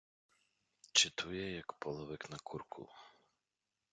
[0.91, 2.89] Чїтує, як половик на курку.